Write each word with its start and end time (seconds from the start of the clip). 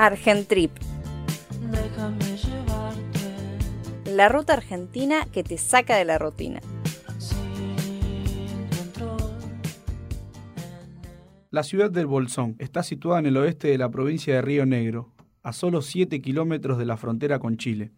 Argentrip. 0.00 0.70
La 4.06 4.28
ruta 4.28 4.52
argentina 4.52 5.26
que 5.32 5.42
te 5.42 5.58
saca 5.58 5.96
de 5.96 6.04
la 6.04 6.18
rutina. 6.18 6.60
La 11.50 11.64
ciudad 11.64 11.90
del 11.90 12.06
Bolsón 12.06 12.54
está 12.60 12.84
situada 12.84 13.18
en 13.18 13.26
el 13.26 13.36
oeste 13.38 13.66
de 13.66 13.78
la 13.78 13.90
provincia 13.90 14.36
de 14.36 14.42
Río 14.42 14.66
Negro, 14.66 15.10
a 15.42 15.52
solo 15.52 15.82
7 15.82 16.22
kilómetros 16.22 16.78
de 16.78 16.86
la 16.86 16.96
frontera 16.96 17.40
con 17.40 17.56
Chile. 17.56 17.90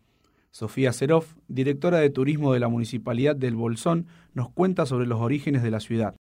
Sofía 0.52 0.94
Seroff, 0.94 1.34
directora 1.48 1.98
de 1.98 2.08
turismo 2.08 2.54
de 2.54 2.60
la 2.60 2.68
Municipalidad 2.68 3.36
del 3.36 3.56
Bolsón, 3.56 4.06
nos 4.32 4.48
cuenta 4.48 4.86
sobre 4.86 5.06
los 5.06 5.20
orígenes 5.20 5.62
de 5.62 5.70
la 5.70 5.80
ciudad. 5.80 6.14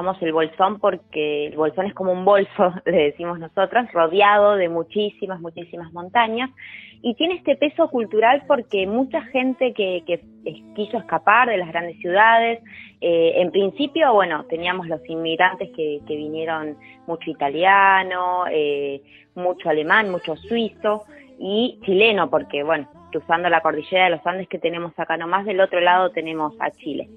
Somos 0.00 0.16
el 0.22 0.32
bolsón 0.32 0.80
porque 0.80 1.48
el 1.48 1.56
bolsón 1.58 1.84
es 1.84 1.92
como 1.92 2.10
un 2.12 2.24
bolso, 2.24 2.72
le 2.86 3.10
decimos 3.10 3.38
nosotros, 3.38 3.92
rodeado 3.92 4.56
de 4.56 4.70
muchísimas, 4.70 5.42
muchísimas 5.42 5.92
montañas 5.92 6.48
y 7.02 7.14
tiene 7.16 7.34
este 7.34 7.54
peso 7.56 7.90
cultural 7.90 8.42
porque 8.46 8.86
mucha 8.86 9.20
gente 9.24 9.74
que, 9.74 10.02
que 10.06 10.22
quiso 10.74 10.96
escapar 10.96 11.50
de 11.50 11.58
las 11.58 11.68
grandes 11.68 11.98
ciudades, 11.98 12.60
eh, 13.02 13.42
en 13.42 13.50
principio, 13.50 14.14
bueno, 14.14 14.46
teníamos 14.46 14.88
los 14.88 15.06
inmigrantes 15.06 15.68
que, 15.76 16.00
vinieron 16.08 16.78
mucho 17.06 17.30
italiano, 17.30 18.44
eh, 18.50 19.02
mucho 19.34 19.68
alemán, 19.68 20.10
mucho 20.10 20.34
suizo 20.34 21.04
y 21.38 21.78
chileno, 21.84 22.30
porque 22.30 22.62
bueno, 22.62 22.88
cruzando 23.12 23.50
la 23.50 23.60
cordillera 23.60 24.04
de 24.04 24.10
los 24.12 24.26
Andes 24.26 24.48
que 24.48 24.58
tenemos 24.58 24.98
acá 24.98 25.18
nomás, 25.18 25.44
del 25.44 25.60
otro 25.60 25.78
lado 25.80 26.10
tenemos 26.10 26.54
a 26.58 26.70
Chile. 26.70 27.10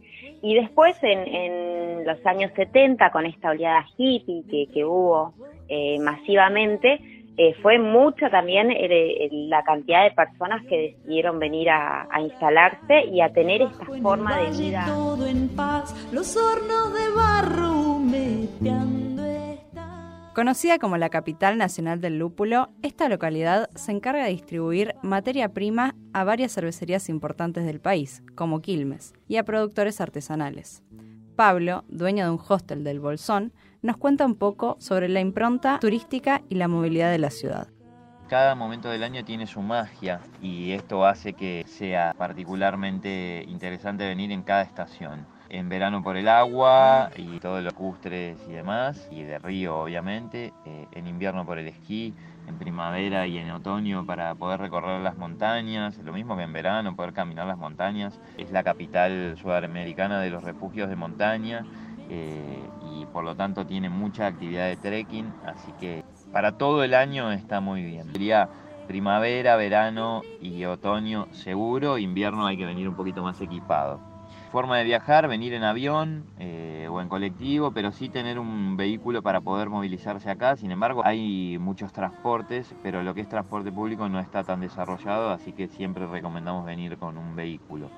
Y 0.44 0.56
después 0.56 0.96
en, 1.02 1.20
en 1.20 2.06
los 2.06 2.24
años 2.26 2.52
70, 2.56 3.12
con 3.12 3.26
esta 3.26 3.52
oleada 3.52 3.86
hippie 3.98 4.44
que, 4.52 4.68
que 4.74 4.84
hubo 4.84 5.34
eh, 5.70 5.98
masivamente, 6.00 7.00
eh, 7.38 7.56
fue 7.62 7.80
mucha 7.80 8.30
también 8.30 8.70
eh, 8.70 9.30
la 9.32 9.64
cantidad 9.64 10.04
de 10.04 10.12
personas 10.12 10.62
que 10.68 10.96
decidieron 10.98 11.40
venir 11.40 11.70
a, 11.70 12.08
instalarse 12.20 13.06
y 13.06 13.22
a 13.22 13.34
tener 13.34 13.62
esta 13.62 13.86
forma 13.86 14.38
de 14.42 14.52
vida. 14.52 14.86
Conocida 20.34 20.80
como 20.80 20.98
la 20.98 21.10
capital 21.10 21.60
nacional 21.60 22.02
del 22.02 22.18
lúpulo, 22.18 22.70
esta 22.82 23.08
localidad 23.08 23.70
se 23.76 23.92
encarga 23.92 24.24
de 24.24 24.32
distribuir 24.32 24.96
materia 25.04 25.54
prima 25.54 25.96
a 26.12 26.24
varias 26.24 26.54
cervecerías 26.54 27.08
importantes 27.08 27.66
del 27.66 27.80
país, 27.80 28.24
como 28.34 28.60
Quilmes, 28.60 29.14
y 29.28 29.38
a 29.38 29.44
productores 29.44 30.02
artesanales. 30.02 30.82
Pablo, 31.36 31.84
dueño 31.88 32.26
de 32.26 32.32
un 32.32 32.42
hostel 32.48 32.84
del 32.84 33.00
Bolsón, 33.00 33.54
nos 33.84 33.98
cuenta 33.98 34.26
un 34.26 34.34
poco 34.34 34.76
sobre 34.80 35.08
la 35.08 35.20
impronta 35.20 35.78
turística 35.80 36.42
y 36.50 36.56
la 36.56 36.68
movilidad 36.68 37.12
de 37.12 37.20
la 37.20 37.30
ciudad. 37.30 37.68
Cada 38.28 38.56
momento 38.56 38.90
del 38.90 39.04
año 39.04 39.24
tiene 39.24 39.46
su 39.46 39.62
magia 39.62 40.20
y 40.42 40.72
esto 40.72 41.06
hace 41.06 41.34
que 41.34 41.64
sea 41.68 42.16
particularmente 42.18 43.46
interesante 43.48 44.08
venir 44.08 44.32
en 44.32 44.42
cada 44.42 44.64
estación. 44.64 45.28
En 45.54 45.70
verano 45.70 46.02
por 46.02 46.18
el 46.18 46.30
agua 46.30 47.12
y 47.16 47.38
todos 47.38 47.64
los 47.64 47.76
custres 47.76 48.40
y 48.50 48.54
demás, 48.54 49.08
y 49.12 49.22
de 49.22 49.38
río 49.38 49.82
obviamente, 49.82 50.52
eh, 50.66 50.88
en 50.94 51.06
invierno 51.06 51.46
por 51.46 51.60
el 51.60 51.68
esquí, 51.68 52.16
en 52.48 52.58
primavera 52.58 53.28
y 53.28 53.38
en 53.38 53.52
otoño 53.52 54.04
para 54.04 54.34
poder 54.34 54.60
recorrer 54.60 55.02
las 55.02 55.16
montañas, 55.16 56.00
lo 56.00 56.12
mismo 56.12 56.36
que 56.36 56.42
en 56.42 56.54
verano, 56.54 56.96
poder 56.96 57.14
caminar 57.14 57.46
las 57.46 57.60
montañas. 57.60 58.20
Es 58.36 58.50
la 58.50 58.64
capital 58.64 59.38
sudamericana 59.40 60.20
de 60.22 60.32
los 60.32 60.44
refugios 60.44 60.90
de 60.90 60.96
montaña 60.96 61.64
eh, 62.10 62.60
y 62.92 63.06
por 63.06 63.24
lo 63.24 63.36
tanto 63.36 63.64
tiene 63.68 63.92
mucha 63.92 64.26
actividad 64.26 64.66
de 64.66 64.78
trekking, 64.78 65.32
así 65.46 65.72
que 65.80 66.04
para 66.32 66.54
todo 66.58 66.84
el 66.84 66.96
año 66.96 67.32
está 67.32 67.60
muy 67.60 67.84
bien. 67.84 68.12
Sería 68.12 68.50
primavera, 68.88 69.56
verano 69.56 70.24
y 70.42 70.66
otoño 70.66 71.28
seguro, 71.32 72.00
invierno 72.00 72.48
hay 72.48 72.58
que 72.58 72.66
venir 72.66 72.90
un 72.90 72.96
poquito 72.96 73.22
más 73.22 73.40
equipado. 73.40 74.13
Forma 74.54 74.78
de 74.78 74.84
viajar, 74.84 75.28
venir 75.28 75.56
en 75.56 75.64
avión 75.64 76.26
eh, 76.38 76.88
o 76.88 77.02
en 77.02 77.10
colectivo, 77.10 77.72
pero 77.72 77.92
sí 77.92 78.08
tener 78.08 78.38
un 78.38 78.78
vehículo 78.78 79.24
para 79.24 79.42
poder 79.42 79.68
movilizarse 79.68 80.30
acá. 80.30 80.56
Sin 80.56 80.70
embargo, 80.70 81.02
hay 81.04 81.58
muchos 81.58 81.92
transportes, 81.92 82.76
pero 82.84 83.02
lo 83.02 83.16
que 83.16 83.22
es 83.22 83.28
transporte 83.28 83.72
público 83.72 84.08
no 84.10 84.20
está 84.20 84.44
tan 84.44 84.62
desarrollado, 84.62 85.32
así 85.32 85.54
que 85.54 85.70
siempre 85.70 86.06
recomendamos 86.06 86.68
venir 86.68 87.00
con 87.00 87.18
un 87.18 87.36
vehículo. 87.36 87.90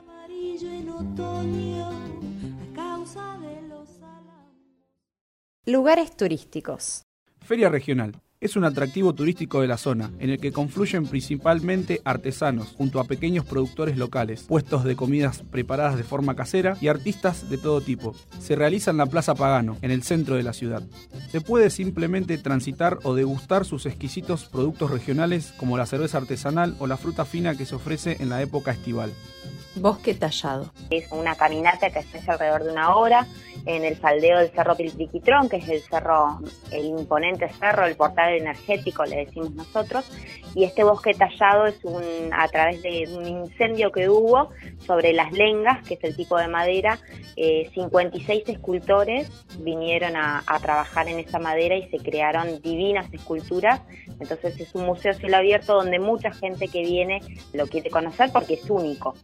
Lugares 5.66 6.16
turísticos. 6.16 7.04
Feria 7.42 7.68
Regional. 7.68 8.22
Es 8.42 8.58
un 8.58 8.66
atractivo 8.66 9.16
turístico 9.16 9.62
de 9.62 9.68
la 9.68 9.78
zona, 9.78 10.12
en 10.20 10.30
el 10.30 10.40
que 10.40 10.52
confluyen 10.52 11.08
principalmente 11.08 12.02
artesanos, 12.04 12.74
junto 12.78 13.00
a 13.00 13.06
pequeños 13.06 13.46
productores 13.46 13.98
locales, 13.98 14.44
puestos 14.44 14.84
de 14.84 14.98
comidas 14.98 15.42
preparadas 15.50 15.96
de 15.96 16.04
forma 16.04 16.36
casera 16.36 16.78
y 16.82 16.90
artistas 16.90 17.50
de 17.50 17.58
todo 17.58 17.80
tipo. 17.80 18.14
Se 18.40 18.58
realiza 18.58 18.92
en 18.92 18.98
la 18.98 19.06
Plaza 19.06 19.36
Pagano, 19.36 19.78
en 19.82 19.90
el 19.90 20.04
centro 20.04 20.36
de 20.36 20.44
la 20.44 20.52
ciudad. 20.52 20.84
Se 21.32 21.40
puede 21.40 21.70
simplemente 21.70 22.38
transitar 22.38 23.00
o 23.04 23.16
degustar 23.16 23.64
sus 23.64 23.86
exquisitos 23.86 24.46
productos 24.46 24.92
regionales 24.92 25.54
como 25.58 25.78
la 25.78 25.86
cerveza 25.86 26.18
artesanal 26.18 26.76
o 26.80 26.88
la 26.88 26.98
fruta 26.98 27.24
fina 27.24 27.56
que 27.56 27.66
se 27.66 27.76
ofrece 27.76 28.18
en 28.20 28.28
la 28.28 28.42
época 28.42 28.72
estival. 28.72 29.14
Bosque 29.76 30.14
Tallado. 30.14 30.72
Es 30.90 31.10
una 31.12 31.36
caminata 31.36 31.90
que 31.90 32.04
se 32.04 32.18
hace 32.18 32.32
alrededor 32.32 32.66
de 32.66 32.72
una 32.72 32.96
hora 32.96 33.28
en 33.66 33.84
el 33.84 33.96
faldeo 33.96 34.40
del 34.40 34.50
Cerro 34.52 34.76
Piltriquitrón, 34.76 35.50
que 35.50 35.58
es 35.58 35.70
el 35.70 35.82
cerro, 35.82 36.40
el 36.72 36.86
imponente 36.86 37.50
cerro, 37.60 37.86
el 37.86 37.96
portal 37.96 38.34
energético, 38.34 39.06
le 39.06 39.26
decimos 39.26 39.52
nosotros, 39.52 40.10
y 40.54 40.64
este 40.64 40.84
bosque 40.84 41.14
tallado 41.14 41.66
es 41.66 41.84
un, 41.84 42.32
a 42.32 42.48
través 42.48 42.82
de 42.82 43.08
un 43.16 43.28
incendio 43.28 43.92
que 43.92 44.08
hubo 44.08 44.50
sobre 44.86 45.14
las 45.14 45.32
lengas, 45.32 45.86
que 45.88 45.96
es 45.96 46.04
el 46.04 46.16
tipo 46.16 46.38
de 46.38 46.48
madera, 46.48 47.00
56 47.36 48.44
eh, 48.48 48.52
escultores 48.52 49.30
vinieron 49.60 50.16
a, 50.16 50.44
trabajar 50.62 51.08
en 51.10 51.20
esa 51.20 51.38
madera 51.38 51.76
y 51.76 51.88
se 51.90 51.98
crearon 51.98 52.62
divinas 52.62 53.14
esculturas, 53.14 53.82
entonces 54.20 54.60
es 54.60 54.74
un 54.74 54.86
museo 54.86 55.14
cielo 55.14 55.38
abierto 55.38 55.76
donde 55.76 56.00
mucha 56.00 56.32
gente 56.32 56.68
que 56.68 56.82
viene 56.82 57.22
lo 57.54 57.68
quiere 57.68 57.90
conocer 57.90 58.32
porque 58.32 58.56
es 58.56 58.70
único. 58.70 59.16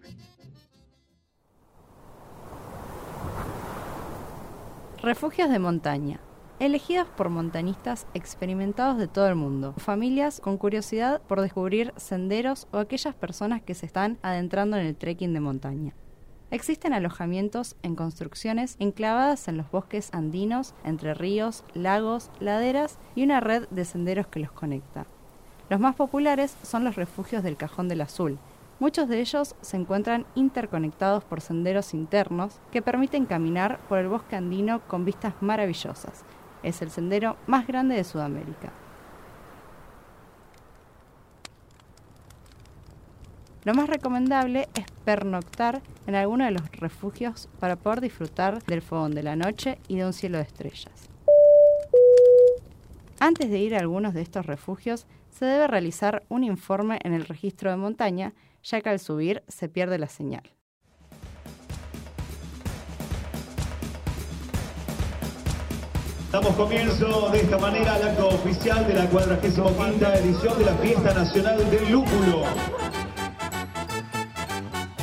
Refugios 5.04 5.50
de 5.50 5.58
montaña. 5.58 6.20
Elegidos 6.60 7.08
por 7.08 7.30
montañistas 7.30 8.06
experimentados 8.14 9.00
de 9.00 9.08
todo 9.08 9.28
el 9.30 9.36
mundo, 9.36 9.74
familias 9.78 10.40
con 10.40 10.60
curiosidad 10.60 11.24
por 11.24 11.42
descubrir 11.42 11.92
senderos 11.98 12.68
o 12.72 12.78
aquellas 12.78 13.16
personas 13.16 13.64
que 13.64 13.74
se 13.74 13.88
están 13.88 14.20
adentrando 14.22 14.78
en 14.78 14.86
el 14.86 14.96
trekking 14.96 15.34
de 15.34 15.40
montaña. 15.40 15.96
Existen 16.52 16.94
alojamientos 16.94 17.78
en 17.82 17.96
construcciones 17.96 18.76
enclavadas 18.78 19.48
en 19.48 19.58
los 19.58 19.72
bosques 19.72 20.10
andinos, 20.14 20.76
entre 20.84 21.16
ríos, 21.16 21.64
lagos, 21.74 22.30
laderas 22.40 23.00
y 23.16 23.24
una 23.24 23.40
red 23.40 23.68
de 23.72 23.86
senderos 23.86 24.28
que 24.28 24.42
los 24.42 24.52
conecta. 24.52 25.08
Los 25.72 25.80
más 25.80 25.96
populares 25.96 26.56
son 26.62 26.84
los 26.84 26.96
refugios 26.96 27.42
del 27.42 27.58
Cajón 27.58 27.88
del 27.88 28.02
Azul, 28.02 28.38
Muchos 28.82 29.08
de 29.08 29.20
ellos 29.20 29.56
se 29.62 29.78
encuentran 29.78 30.26
interconectados 30.34 31.24
por 31.24 31.40
senderos 31.40 31.94
internos 31.94 32.60
que 32.72 32.82
permiten 32.82 33.28
caminar 33.28 33.80
por 33.88 34.00
el 34.00 34.08
bosque 34.08 34.36
andino 34.36 34.82
con 34.88 35.06
vistas 35.06 35.36
maravillosas. 35.40 36.26
Es 36.64 36.82
el 36.82 36.90
sendero 36.90 37.38
más 37.46 37.68
grande 37.68 37.94
de 37.94 38.04
Sudamérica. 38.04 38.74
Lo 43.66 43.76
más 43.76 43.88
recomendable 43.88 44.68
es 44.74 44.86
pernoctar 45.06 45.84
en 46.08 46.16
alguno 46.16 46.46
de 46.46 46.52
los 46.52 46.72
refugios 46.72 47.50
para 47.60 47.76
poder 47.76 48.02
disfrutar 48.02 48.64
del 48.64 48.82
fogón 48.82 49.14
de 49.14 49.22
la 49.22 49.36
noche 49.36 49.78
y 49.90 49.98
de 49.98 50.08
un 50.08 50.14
cielo 50.14 50.40
de 50.40 50.46
estrellas. 50.46 51.08
Antes 53.20 53.52
de 53.52 53.60
ir 53.60 53.76
a 53.76 53.80
algunos 53.80 54.16
de 54.16 54.24
estos 54.24 54.48
refugios, 54.48 55.06
se 55.30 55.46
debe 55.46 55.68
realizar 55.68 56.24
un 56.30 56.44
informe 56.44 56.98
en 57.04 57.14
el 57.14 57.26
registro 57.26 57.70
de 57.70 57.78
montaña 57.78 58.34
ya 58.64 58.82
que 58.82 58.90
al 58.90 59.00
subir 59.00 59.44
se 59.48 59.70
pierde 59.70 59.98
la 59.98 60.08
señal. 60.08 60.44
Damos 66.32 66.56
comienzo 66.56 67.30
de 67.30 67.42
esta 67.42 67.58
manera 67.58 67.96
al 67.96 68.04
acto 68.04 68.30
oficial 68.30 68.88
de 68.88 68.94
la 68.94 69.06
45 69.10 69.70
edición 70.16 70.58
de 70.60 70.66
la 70.66 70.76
Fiesta 70.76 71.14
Nacional 71.14 71.70
del 71.70 71.92
Lúpulo. 71.92 72.44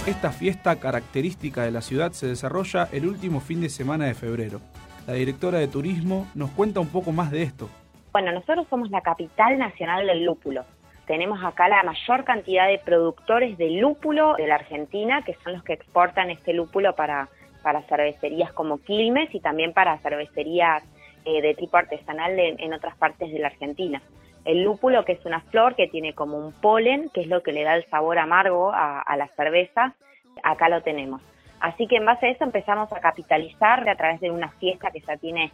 Esta 0.06 0.32
fiesta 0.32 0.76
característica 0.76 1.64
de 1.64 1.70
la 1.70 1.82
ciudad 1.82 2.12
se 2.12 2.28
desarrolla 2.28 2.88
el 2.92 3.06
último 3.06 3.40
fin 3.40 3.60
de 3.60 3.68
semana 3.68 4.06
de 4.06 4.14
febrero. 4.14 4.62
La 5.06 5.12
directora 5.12 5.58
de 5.58 5.68
turismo 5.68 6.26
nos 6.34 6.50
cuenta 6.52 6.80
un 6.80 6.88
poco 6.88 7.12
más 7.12 7.30
de 7.30 7.42
esto. 7.42 7.68
Bueno, 8.10 8.32
nosotros 8.32 8.66
somos 8.70 8.88
la 8.90 9.02
capital 9.02 9.58
nacional 9.58 10.06
del 10.06 10.24
lúpulo 10.24 10.64
tenemos 11.08 11.42
acá 11.42 11.68
la 11.68 11.82
mayor 11.82 12.22
cantidad 12.24 12.68
de 12.68 12.78
productores 12.78 13.56
de 13.56 13.70
lúpulo 13.70 14.34
de 14.36 14.46
la 14.46 14.56
Argentina, 14.56 15.22
que 15.22 15.34
son 15.42 15.54
los 15.54 15.64
que 15.64 15.72
exportan 15.72 16.30
este 16.30 16.52
lúpulo 16.52 16.94
para, 16.94 17.28
para 17.62 17.80
cervecerías 17.84 18.52
como 18.52 18.78
Quilmes 18.78 19.34
y 19.34 19.40
también 19.40 19.72
para 19.72 19.98
cervecerías 19.98 20.84
eh, 21.24 21.40
de 21.40 21.54
tipo 21.54 21.78
artesanal 21.78 22.38
en, 22.38 22.72
otras 22.74 22.94
partes 22.96 23.32
de 23.32 23.38
la 23.38 23.48
Argentina. 23.48 24.02
El 24.44 24.62
lúpulo, 24.62 25.06
que 25.06 25.12
es 25.12 25.24
una 25.24 25.40
flor 25.40 25.76
que 25.76 25.88
tiene 25.88 26.12
como 26.12 26.36
un 26.36 26.52
polen, 26.52 27.08
que 27.08 27.22
es 27.22 27.26
lo 27.26 27.42
que 27.42 27.52
le 27.52 27.64
da 27.64 27.74
el 27.74 27.86
sabor 27.86 28.18
amargo 28.18 28.70
a, 28.70 29.00
a 29.00 29.16
la 29.16 29.28
cerveza, 29.28 29.94
acá 30.42 30.68
lo 30.68 30.82
tenemos. 30.82 31.22
Así 31.58 31.86
que 31.86 31.96
en 31.96 32.04
base 32.04 32.26
a 32.26 32.30
eso 32.30 32.44
empezamos 32.44 32.92
a 32.92 33.00
capitalizar 33.00 33.88
a 33.88 33.96
través 33.96 34.20
de 34.20 34.30
una 34.30 34.50
fiesta 34.50 34.90
que 34.90 35.00
ya 35.00 35.16
tiene 35.16 35.52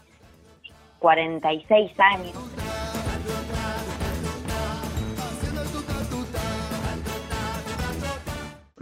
46 0.99 1.93
años. 2.01 2.64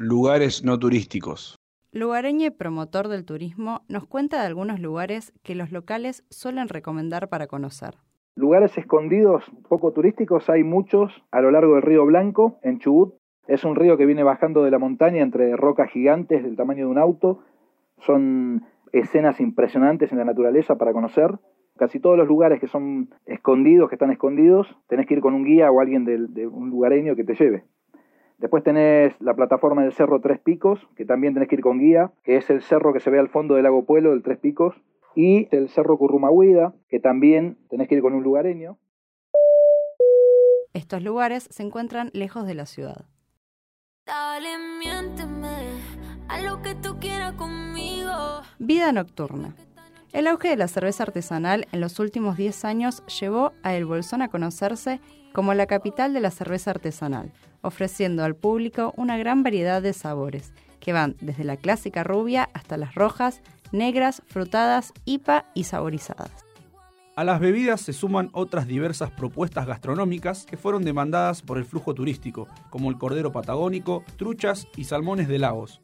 Lugares 0.04 0.64
no 0.64 0.80
turísticos. 0.80 1.60
Lugareño 1.92 2.46
y 2.46 2.50
promotor 2.50 3.06
del 3.06 3.24
turismo 3.24 3.82
nos 3.86 4.04
cuenta 4.04 4.40
de 4.40 4.48
algunos 4.48 4.80
lugares 4.80 5.32
que 5.44 5.54
los 5.54 5.70
locales 5.70 6.24
suelen 6.28 6.68
recomendar 6.68 7.28
para 7.28 7.46
conocer. 7.46 7.94
Lugares 8.34 8.76
escondidos, 8.76 9.44
poco 9.68 9.92
turísticos, 9.92 10.50
hay 10.50 10.64
muchos 10.64 11.12
a 11.30 11.40
lo 11.40 11.52
largo 11.52 11.74
del 11.74 11.82
río 11.82 12.04
Blanco, 12.04 12.58
en 12.64 12.80
Chubut. 12.80 13.14
Es 13.46 13.62
un 13.62 13.76
río 13.76 13.96
que 13.96 14.04
viene 14.04 14.24
bajando 14.24 14.64
de 14.64 14.72
la 14.72 14.80
montaña 14.80 15.22
entre 15.22 15.54
rocas 15.54 15.88
gigantes 15.92 16.42
del 16.42 16.56
tamaño 16.56 16.86
de 16.86 16.90
un 16.90 16.98
auto. 16.98 17.38
Son 17.98 18.64
escenas 18.92 19.38
impresionantes 19.38 20.10
en 20.10 20.18
la 20.18 20.24
naturaleza 20.24 20.74
para 20.74 20.92
conocer. 20.92 21.38
Casi 21.76 22.00
todos 22.00 22.18
los 22.18 22.26
lugares 22.26 22.58
que 22.58 22.66
son 22.66 23.10
escondidos, 23.24 23.88
que 23.88 23.94
están 23.94 24.10
escondidos, 24.10 24.66
tenés 24.88 25.06
que 25.06 25.14
ir 25.14 25.20
con 25.20 25.34
un 25.34 25.44
guía 25.44 25.70
o 25.70 25.80
alguien 25.80 26.04
de, 26.04 26.48
un 26.48 26.70
lugareño 26.70 27.14
que 27.14 27.22
te 27.22 27.36
lleve. 27.36 27.62
Después 28.42 28.64
tenés 28.64 29.14
la 29.20 29.34
plataforma 29.34 29.84
del 29.84 29.92
Cerro 29.92 30.20
Tres 30.20 30.40
Picos, 30.40 30.80
que 30.96 31.04
también 31.04 31.32
tenés 31.32 31.48
que 31.48 31.54
ir 31.54 31.60
con 31.60 31.78
guía, 31.78 32.10
que 32.24 32.36
es 32.36 32.50
el 32.50 32.60
cerro 32.60 32.92
que 32.92 32.98
se 32.98 33.08
ve 33.08 33.20
al 33.20 33.28
fondo 33.28 33.54
del 33.54 33.62
lago 33.62 33.84
Pueblo, 33.86 34.10
del 34.10 34.24
Tres 34.24 34.36
Picos, 34.38 34.74
y 35.14 35.46
el 35.54 35.68
Cerro 35.68 35.96
Currumahuida, 35.96 36.74
que 36.88 36.98
también 36.98 37.56
tenés 37.70 37.86
que 37.86 37.94
ir 37.94 38.02
con 38.02 38.14
un 38.14 38.24
lugareño. 38.24 38.78
Estos 40.74 41.04
lugares 41.04 41.46
se 41.52 41.62
encuentran 41.62 42.10
lejos 42.14 42.44
de 42.44 42.54
la 42.54 42.66
ciudad. 42.66 43.04
Vida 48.58 48.90
nocturna. 48.90 49.54
El 50.12 50.26
auge 50.26 50.50
de 50.50 50.56
la 50.56 50.68
cerveza 50.68 51.04
artesanal 51.04 51.66
en 51.72 51.80
los 51.80 51.98
últimos 51.98 52.36
10 52.36 52.66
años 52.66 53.02
llevó 53.06 53.54
a 53.62 53.74
El 53.74 53.86
Bolsón 53.86 54.20
a 54.20 54.28
conocerse 54.28 55.00
como 55.32 55.54
la 55.54 55.66
capital 55.66 56.12
de 56.12 56.20
la 56.20 56.30
cerveza 56.30 56.70
artesanal, 56.70 57.32
ofreciendo 57.62 58.22
al 58.22 58.36
público 58.36 58.92
una 58.98 59.16
gran 59.16 59.42
variedad 59.42 59.80
de 59.80 59.94
sabores, 59.94 60.52
que 60.80 60.92
van 60.92 61.16
desde 61.22 61.44
la 61.44 61.56
clásica 61.56 62.04
rubia 62.04 62.50
hasta 62.52 62.76
las 62.76 62.94
rojas, 62.94 63.40
negras, 63.72 64.22
frutadas, 64.26 64.92
IPA 65.06 65.46
y 65.54 65.64
saborizadas. 65.64 66.44
A 67.16 67.24
las 67.24 67.40
bebidas 67.40 67.80
se 67.80 67.94
suman 67.94 68.28
otras 68.32 68.66
diversas 68.66 69.10
propuestas 69.10 69.66
gastronómicas 69.66 70.44
que 70.44 70.58
fueron 70.58 70.84
demandadas 70.84 71.40
por 71.40 71.56
el 71.56 71.64
flujo 71.64 71.94
turístico, 71.94 72.48
como 72.68 72.90
el 72.90 72.98
cordero 72.98 73.32
patagónico, 73.32 74.04
truchas 74.18 74.68
y 74.76 74.84
salmones 74.84 75.28
de 75.28 75.38
lagos. 75.38 75.80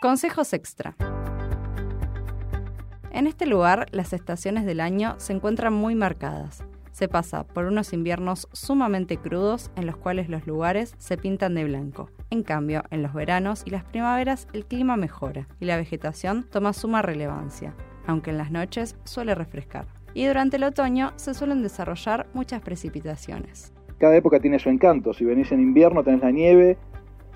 Consejos 0.00 0.52
extra. 0.52 0.94
En 3.10 3.26
este 3.26 3.46
lugar 3.46 3.86
las 3.90 4.12
estaciones 4.12 4.64
del 4.64 4.78
año 4.78 5.16
se 5.18 5.32
encuentran 5.32 5.72
muy 5.72 5.96
marcadas. 5.96 6.62
Se 6.92 7.08
pasa 7.08 7.42
por 7.42 7.64
unos 7.64 7.92
inviernos 7.92 8.46
sumamente 8.52 9.16
crudos 9.16 9.72
en 9.74 9.86
los 9.86 9.96
cuales 9.96 10.28
los 10.28 10.46
lugares 10.46 10.94
se 10.98 11.16
pintan 11.16 11.56
de 11.56 11.64
blanco. 11.64 12.10
En 12.30 12.44
cambio, 12.44 12.84
en 12.92 13.02
los 13.02 13.12
veranos 13.12 13.64
y 13.66 13.70
las 13.70 13.82
primaveras 13.82 14.46
el 14.52 14.66
clima 14.66 14.96
mejora 14.96 15.48
y 15.58 15.64
la 15.64 15.76
vegetación 15.76 16.46
toma 16.48 16.74
suma 16.74 17.02
relevancia, 17.02 17.74
aunque 18.06 18.30
en 18.30 18.38
las 18.38 18.52
noches 18.52 18.94
suele 19.02 19.34
refrescar. 19.34 19.88
Y 20.14 20.26
durante 20.26 20.58
el 20.58 20.62
otoño 20.62 21.12
se 21.16 21.34
suelen 21.34 21.60
desarrollar 21.60 22.28
muchas 22.34 22.62
precipitaciones. 22.62 23.72
Cada 23.98 24.14
época 24.14 24.38
tiene 24.38 24.60
su 24.60 24.68
encanto. 24.68 25.12
Si 25.12 25.24
venís 25.24 25.50
en 25.50 25.58
invierno 25.58 26.04
tenés 26.04 26.20
la 26.20 26.30
nieve, 26.30 26.78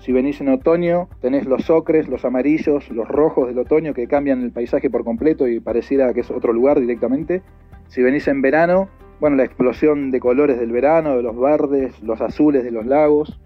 si 0.03 0.11
venís 0.11 0.41
en 0.41 0.49
otoño, 0.49 1.07
tenés 1.21 1.45
los 1.45 1.69
ocres, 1.69 2.09
los 2.09 2.25
amarillos, 2.25 2.89
los 2.89 3.07
rojos 3.07 3.47
del 3.47 3.57
otoño 3.59 3.93
que 3.93 4.05
cambian 4.05 4.41
el 4.41 4.51
paisaje 4.51 4.89
por 4.89 5.05
completo 5.05 5.47
y 5.47 5.61
pareciera 5.61 6.13
que 6.13 6.19
es 6.19 6.29
otro 6.29 6.51
lugar 6.51 6.81
directamente. 6.81 7.41
Si 7.87 8.03
venís 8.03 8.27
en 8.27 8.41
verano, 8.41 8.89
bueno, 9.21 9.37
la 9.37 9.45
explosión 9.45 10.11
de 10.11 10.19
colores 10.19 10.59
del 10.59 10.73
verano, 10.73 11.15
de 11.15 11.23
los 11.23 11.39
verdes, 11.39 12.03
los 12.03 12.19
azules 12.19 12.65
de 12.65 12.71
los 12.71 12.85
lagos. 12.85 13.39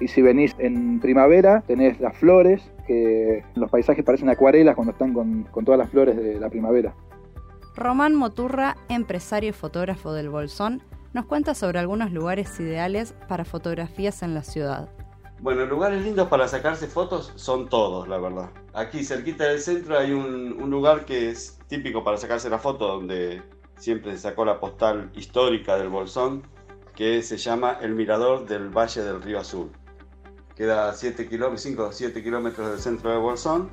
Y 0.00 0.08
si 0.08 0.20
venís 0.20 0.56
en 0.58 0.98
primavera, 0.98 1.62
tenés 1.64 2.00
las 2.00 2.16
flores, 2.16 2.72
que 2.88 3.44
los 3.54 3.70
paisajes 3.70 4.04
parecen 4.04 4.28
acuarelas 4.28 4.74
cuando 4.74 4.90
están 4.94 5.12
con, 5.12 5.44
con 5.44 5.64
todas 5.64 5.78
las 5.78 5.90
flores 5.90 6.16
de 6.16 6.40
la 6.40 6.50
primavera. 6.50 6.92
Román 7.76 8.16
Moturra, 8.16 8.76
empresario 8.88 9.50
y 9.50 9.52
fotógrafo 9.52 10.12
del 10.12 10.28
Bolsón, 10.28 10.82
nos 11.12 11.26
cuenta 11.26 11.54
sobre 11.54 11.78
algunos 11.78 12.10
lugares 12.10 12.58
ideales 12.58 13.14
para 13.28 13.44
fotografías 13.44 14.24
en 14.24 14.34
la 14.34 14.42
ciudad. 14.42 14.88
Bueno, 15.44 15.66
lugares 15.66 16.02
lindos 16.02 16.28
para 16.28 16.48
sacarse 16.48 16.86
fotos 16.86 17.30
son 17.34 17.68
todos, 17.68 18.08
la 18.08 18.16
verdad. 18.16 18.48
Aquí 18.72 19.04
cerquita 19.04 19.44
del 19.44 19.60
centro 19.60 19.98
hay 19.98 20.10
un, 20.10 20.70
lugar 20.70 21.04
que 21.04 21.28
es 21.28 21.58
típico 21.68 22.02
para 22.02 22.16
sacarse 22.16 22.48
la 22.48 22.58
foto, 22.58 22.88
donde 22.88 23.42
siempre 23.76 24.12
se 24.12 24.20
sacó 24.20 24.46
la 24.46 24.58
postal 24.58 25.10
histórica 25.14 25.76
del 25.76 25.90
Bolsón, 25.90 26.44
que 26.96 27.22
se 27.22 27.36
llama 27.36 27.76
El 27.82 27.94
Mirador 27.94 28.46
del 28.46 28.70
Valle 28.70 29.02
del 29.02 29.20
Río 29.20 29.38
Azul. 29.38 29.70
Queda 30.56 30.94
7 30.94 31.28
kilómetros, 31.28 31.60
5 31.60 31.82
o 31.88 31.92
7 31.92 32.22
kilómetros 32.22 32.70
del 32.70 32.78
centro 32.78 33.10
de 33.10 33.18
Bolsón 33.18 33.68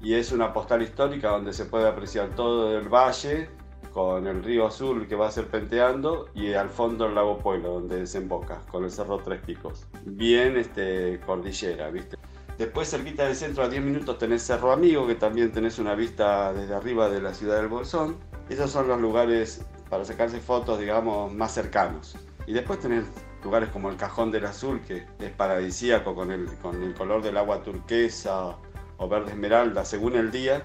y 0.00 0.14
es 0.14 0.32
una 0.32 0.52
postal 0.52 0.82
histórica 0.82 1.28
donde 1.28 1.52
se 1.52 1.66
puede 1.66 1.86
apreciar 1.86 2.34
todo 2.34 2.76
el 2.76 2.88
valle, 2.88 3.48
con 3.92 4.26
el 4.26 4.42
río 4.42 4.66
Azul 4.66 5.06
que 5.08 5.14
va 5.16 5.30
serpenteando 5.30 6.28
y 6.34 6.52
al 6.52 6.68
fondo 6.68 7.06
el 7.06 7.14
lago 7.14 7.38
Pueblo 7.38 7.74
donde 7.74 8.00
desemboca 8.00 8.60
con 8.70 8.84
el 8.84 8.90
cerro 8.90 9.18
Tres 9.18 9.40
Picos. 9.40 9.86
Bien 10.04 10.56
este, 10.56 11.20
cordillera, 11.26 11.90
¿viste? 11.90 12.16
Después 12.58 12.90
cerquita 12.90 13.24
del 13.24 13.34
centro 13.34 13.64
a 13.64 13.68
10 13.68 13.82
minutos 13.82 14.18
tenés 14.18 14.42
Cerro 14.42 14.70
Amigo 14.70 15.06
que 15.06 15.14
también 15.14 15.50
tenés 15.50 15.78
una 15.78 15.94
vista 15.94 16.52
desde 16.52 16.74
arriba 16.74 17.08
de 17.08 17.22
la 17.22 17.32
ciudad 17.32 17.56
del 17.56 17.68
Bolsón. 17.68 18.18
Esos 18.50 18.70
son 18.70 18.86
los 18.86 19.00
lugares 19.00 19.64
para 19.88 20.04
sacarse 20.04 20.40
fotos 20.40 20.78
digamos 20.78 21.32
más 21.32 21.54
cercanos. 21.54 22.16
Y 22.46 22.52
después 22.52 22.78
tenés 22.80 23.04
lugares 23.42 23.70
como 23.70 23.88
el 23.88 23.96
Cajón 23.96 24.30
del 24.30 24.44
Azul 24.44 24.82
que 24.82 25.06
es 25.18 25.30
paradisíaco 25.30 26.14
con 26.14 26.30
el, 26.30 26.46
con 26.58 26.82
el 26.82 26.92
color 26.92 27.22
del 27.22 27.38
agua 27.38 27.62
turquesa 27.62 28.56
o 28.98 29.08
verde 29.08 29.30
esmeralda 29.30 29.84
según 29.84 30.16
el 30.16 30.30
día. 30.30 30.62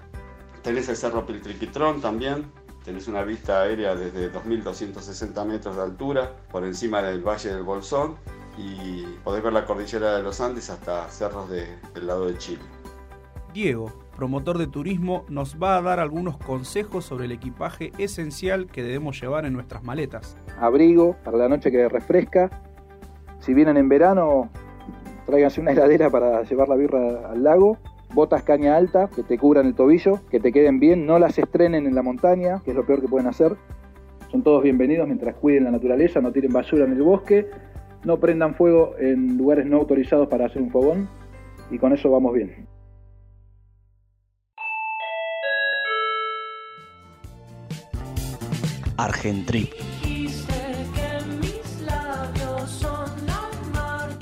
Tenés 0.63 0.89
el 0.89 0.97
Cerro 0.97 1.25
Piltriquitrón 1.25 2.01
también, 2.01 2.51
Tenés 2.85 3.07
una 3.07 3.23
vista 3.23 3.63
aérea 3.63 3.95
desde 3.95 4.31
2.260 4.31 5.43
metros 5.43 5.75
de 5.75 5.81
altura 5.81 6.33
por 6.51 6.63
encima 6.63 7.01
del 7.01 7.27
Valle 7.27 7.51
del 7.51 7.63
Bolsón 7.63 8.13
y 8.59 9.01
podés 9.23 9.43
ver 9.43 9.53
la 9.53 9.65
cordillera 9.65 10.15
de 10.15 10.21
los 10.21 10.39
Andes 10.39 10.69
hasta 10.69 11.09
cerros 11.09 11.49
del 11.49 12.05
lado 12.05 12.27
de 12.27 12.37
Chile. 12.37 12.61
Diego, 13.55 13.91
promotor 14.15 14.59
de 14.59 14.67
turismo, 14.67 15.25
nos 15.29 15.55
va 15.61 15.77
a 15.77 15.81
dar 15.81 15.99
algunos 15.99 16.37
consejos 16.37 17.05
sobre 17.05 17.25
el 17.25 17.31
equipaje 17.31 17.91
esencial 17.97 18.67
que 18.67 18.83
debemos 18.83 19.19
llevar 19.19 19.45
en 19.45 19.53
nuestras 19.53 19.83
maletas. 19.83 20.37
Abrigo 20.59 21.15
para 21.23 21.37
la 21.37 21.49
noche 21.49 21.71
que 21.71 21.89
refresca. 21.89 22.51
Si 23.39 23.55
vienen 23.55 23.77
en 23.77 23.89
verano, 23.89 24.51
tráiganse 25.25 25.59
una 25.59 25.71
heladera 25.71 26.11
para 26.11 26.43
llevar 26.43 26.69
la 26.69 26.75
birra 26.75 27.31
al 27.31 27.43
lago 27.43 27.79
botas 28.13 28.43
caña 28.43 28.75
alta 28.75 29.09
que 29.13 29.23
te 29.23 29.37
cubran 29.37 29.65
el 29.65 29.75
tobillo, 29.75 30.19
que 30.29 30.39
te 30.39 30.51
queden 30.51 30.79
bien, 30.79 31.05
no 31.05 31.19
las 31.19 31.37
estrenen 31.37 31.85
en 31.85 31.95
la 31.95 32.01
montaña, 32.01 32.61
que 32.63 32.71
es 32.71 32.77
lo 32.77 32.85
peor 32.85 33.01
que 33.01 33.07
pueden 33.07 33.27
hacer. 33.27 33.55
Son 34.31 34.43
todos 34.43 34.63
bienvenidos 34.63 35.07
mientras 35.07 35.35
cuiden 35.35 35.65
la 35.65 35.71
naturaleza, 35.71 36.21
no 36.21 36.31
tiren 36.31 36.51
basura 36.51 36.85
en 36.85 36.93
el 36.93 37.03
bosque, 37.03 37.49
no 38.03 38.19
prendan 38.19 38.55
fuego 38.55 38.95
en 38.99 39.37
lugares 39.37 39.65
no 39.65 39.77
autorizados 39.77 40.27
para 40.27 40.45
hacer 40.45 40.61
un 40.61 40.71
fogón 40.71 41.09
y 41.71 41.77
con 41.77 41.93
eso 41.93 42.11
vamos 42.11 42.33
bien. 42.33 42.67
Argentrip. 48.97 49.71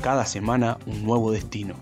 Cada 0.02 0.26
semana 0.26 0.78
un 0.86 1.06
nuevo 1.06 1.32
destino. 1.32 1.76